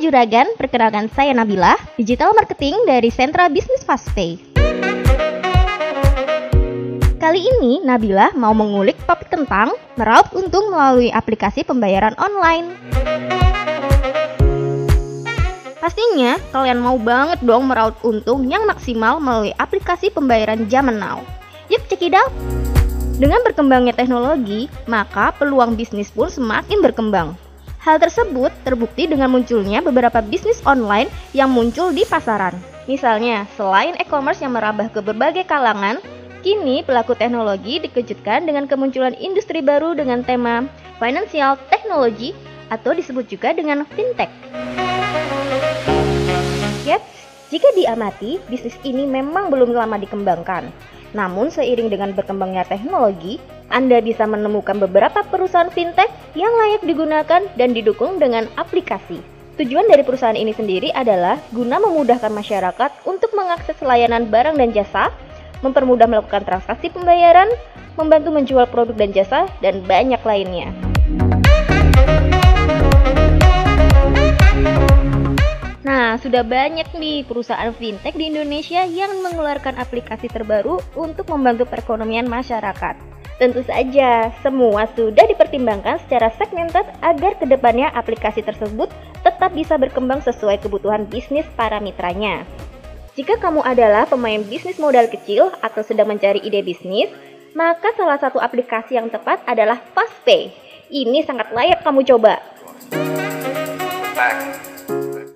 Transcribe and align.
Juragan, 0.00 0.48
perkenalkan 0.56 1.12
saya 1.12 1.36
Nabila, 1.36 1.76
Digital 2.00 2.32
Marketing 2.32 2.72
dari 2.88 3.12
Sentra 3.12 3.52
Bisnis 3.52 3.84
Fastpay. 3.84 4.40
Kali 7.20 7.40
ini 7.44 7.84
Nabila 7.84 8.32
mau 8.32 8.56
mengulik 8.56 8.96
topik 9.04 9.28
tentang 9.28 9.76
meraup 10.00 10.32
untung 10.32 10.72
melalui 10.72 11.12
aplikasi 11.12 11.68
pembayaran 11.68 12.16
online. 12.16 12.72
Pastinya 15.84 16.40
kalian 16.48 16.80
mau 16.80 16.96
banget 16.96 17.44
dong 17.44 17.68
meraup 17.68 18.00
untung 18.00 18.48
yang 18.48 18.64
maksimal 18.64 19.20
melalui 19.20 19.52
aplikasi 19.60 20.08
pembayaran 20.08 20.64
zaman 20.72 20.96
now. 20.96 21.20
Yuk 21.68 21.84
out! 22.16 22.32
Dengan 23.20 23.44
berkembangnya 23.44 23.92
teknologi, 23.92 24.64
maka 24.88 25.36
peluang 25.36 25.76
bisnis 25.76 26.08
pun 26.08 26.32
semakin 26.32 26.80
berkembang. 26.80 27.36
Hal 27.80 27.96
tersebut 27.96 28.52
terbukti 28.60 29.08
dengan 29.08 29.32
munculnya 29.32 29.80
beberapa 29.80 30.20
bisnis 30.20 30.60
online 30.68 31.08
yang 31.32 31.48
muncul 31.48 31.88
di 31.96 32.04
pasaran. 32.04 32.52
Misalnya, 32.84 33.48
selain 33.56 33.96
e-commerce 33.96 34.44
yang 34.44 34.52
merambah 34.52 34.92
ke 34.92 35.00
berbagai 35.00 35.48
kalangan, 35.48 35.96
kini 36.44 36.84
pelaku 36.84 37.16
teknologi 37.16 37.80
dikejutkan 37.80 38.44
dengan 38.44 38.68
kemunculan 38.68 39.16
industri 39.16 39.64
baru 39.64 39.96
dengan 39.96 40.20
tema 40.20 40.68
financial 41.00 41.56
technology 41.72 42.36
atau 42.68 42.92
disebut 42.92 43.24
juga 43.32 43.56
dengan 43.56 43.88
fintech. 43.96 44.28
Yep, 46.84 47.00
jika 47.48 47.68
diamati, 47.72 48.44
bisnis 48.52 48.76
ini 48.84 49.08
memang 49.08 49.48
belum 49.48 49.72
lama 49.72 49.96
dikembangkan. 49.96 50.68
Namun 51.16 51.48
seiring 51.48 51.88
dengan 51.88 52.12
berkembangnya 52.12 52.68
teknologi, 52.68 53.40
anda 53.70 54.02
bisa 54.02 54.26
menemukan 54.26 54.82
beberapa 54.82 55.22
perusahaan 55.30 55.70
fintech 55.70 56.10
yang 56.34 56.50
layak 56.58 56.82
digunakan 56.82 57.46
dan 57.54 57.70
didukung 57.70 58.18
dengan 58.18 58.50
aplikasi. 58.58 59.22
Tujuan 59.62 59.86
dari 59.86 60.02
perusahaan 60.02 60.36
ini 60.36 60.50
sendiri 60.50 60.90
adalah 60.90 61.38
guna 61.54 61.78
memudahkan 61.78 62.34
masyarakat 62.34 62.90
untuk 63.06 63.30
mengakses 63.38 63.78
layanan 63.78 64.26
barang 64.26 64.58
dan 64.58 64.74
jasa, 64.74 65.14
mempermudah 65.62 66.10
melakukan 66.10 66.42
transaksi 66.42 66.90
pembayaran, 66.90 67.46
membantu 67.94 68.34
menjual 68.34 68.66
produk 68.66 68.96
dan 68.96 69.10
jasa, 69.14 69.46
dan 69.60 69.84
banyak 69.86 70.20
lainnya. 70.26 70.72
Nah, 75.84 76.16
sudah 76.22 76.46
banyak 76.46 76.86
nih 76.96 77.26
perusahaan 77.26 77.74
fintech 77.74 78.14
di 78.14 78.30
Indonesia 78.30 78.86
yang 78.86 79.10
mengeluarkan 79.26 79.76
aplikasi 79.76 80.30
terbaru 80.30 80.78
untuk 80.94 81.28
membantu 81.28 81.66
perekonomian 81.66 82.30
masyarakat. 82.30 83.09
Tentu 83.40 83.64
saja, 83.64 84.28
semua 84.44 84.84
sudah 84.92 85.24
dipertimbangkan 85.24 85.96
secara 86.04 86.28
segmented 86.36 86.84
agar 87.00 87.40
ke 87.40 87.48
depannya 87.48 87.88
aplikasi 87.96 88.44
tersebut 88.44 88.92
tetap 89.24 89.56
bisa 89.56 89.80
berkembang 89.80 90.20
sesuai 90.20 90.60
kebutuhan 90.60 91.08
bisnis 91.08 91.48
para 91.56 91.80
mitranya. 91.80 92.44
Jika 93.16 93.40
kamu 93.40 93.64
adalah 93.64 94.04
pemain 94.04 94.44
bisnis 94.44 94.76
modal 94.76 95.08
kecil 95.08 95.48
atau 95.64 95.80
sedang 95.80 96.12
mencari 96.12 96.44
ide 96.44 96.60
bisnis, 96.60 97.08
maka 97.56 97.96
salah 97.96 98.20
satu 98.20 98.36
aplikasi 98.36 99.00
yang 99.00 99.08
tepat 99.08 99.40
adalah 99.48 99.80
FastPay. 99.96 100.52
Ini 100.92 101.24
sangat 101.24 101.48
layak 101.56 101.80
kamu 101.80 102.04
coba. 102.04 102.44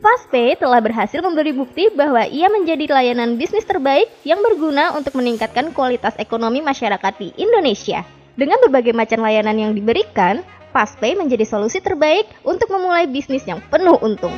Fastpay 0.04 0.52
telah 0.60 0.84
berhasil 0.84 1.16
memberi 1.24 1.56
bukti 1.56 1.88
bahwa 1.88 2.28
ia 2.28 2.52
menjadi 2.52 2.92
layanan 2.92 3.40
bisnis 3.40 3.64
terbaik 3.64 4.04
yang 4.20 4.44
berguna 4.44 4.92
untuk 4.92 5.16
meningkatkan 5.16 5.72
kualitas 5.72 6.12
ekonomi 6.20 6.60
masyarakat 6.60 7.16
di 7.16 7.32
Indonesia. 7.40 8.04
Dengan 8.36 8.60
berbagai 8.60 8.92
macam 8.92 9.24
layanan 9.24 9.56
yang 9.56 9.72
diberikan, 9.72 10.44
Fastpay 10.76 11.16
menjadi 11.16 11.48
solusi 11.48 11.80
terbaik 11.80 12.28
untuk 12.44 12.68
memulai 12.68 13.08
bisnis 13.08 13.48
yang 13.48 13.64
penuh 13.72 13.96
untung. 14.04 14.36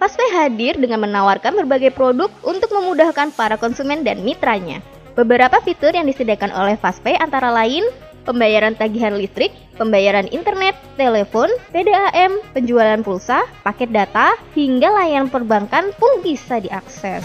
Fastpay 0.00 0.32
hadir 0.32 0.80
dengan 0.80 1.04
menawarkan 1.04 1.52
berbagai 1.52 1.92
produk 1.92 2.32
untuk 2.48 2.72
memudahkan 2.72 3.36
para 3.36 3.60
konsumen 3.60 4.08
dan 4.08 4.24
mitranya. 4.24 4.80
Beberapa 5.12 5.60
fitur 5.60 5.92
yang 5.92 6.08
disediakan 6.08 6.48
oleh 6.56 6.80
Fastpay 6.80 7.12
antara 7.20 7.52
lain 7.52 7.84
pembayaran 8.22 8.74
tagihan 8.78 9.14
listrik, 9.14 9.50
pembayaran 9.76 10.30
internet, 10.30 10.78
telepon, 10.94 11.50
PDAM, 11.74 12.38
penjualan 12.54 13.00
pulsa, 13.02 13.42
paket 13.66 13.90
data, 13.90 14.34
hingga 14.54 14.88
layanan 14.90 15.28
perbankan 15.30 15.90
pun 15.98 16.22
bisa 16.22 16.62
diakses. 16.62 17.22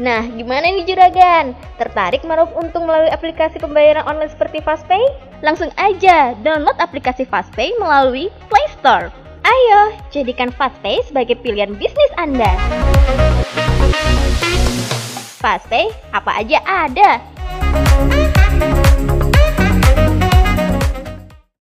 Nah, 0.00 0.24
gimana 0.32 0.64
nih 0.64 0.88
juragan? 0.88 1.52
Tertarik 1.76 2.24
meraup 2.24 2.48
untung 2.56 2.88
melalui 2.88 3.12
aplikasi 3.12 3.60
pembayaran 3.60 4.08
online 4.08 4.32
seperti 4.32 4.64
Fastpay? 4.64 5.04
Langsung 5.44 5.68
aja 5.76 6.32
download 6.40 6.80
aplikasi 6.80 7.28
Fastpay 7.28 7.76
melalui 7.76 8.32
Play 8.48 8.66
Store. 8.80 9.12
Ayo, 9.44 9.80
jadikan 10.08 10.48
Fastpay 10.56 11.04
sebagai 11.04 11.36
pilihan 11.44 11.76
bisnis 11.76 12.12
Anda. 12.16 12.48
Fastpay, 15.40 15.92
apa 16.16 16.32
aja 16.32 16.64
ada. 16.64 17.20
Thank 17.72 18.74
you. 18.74 18.79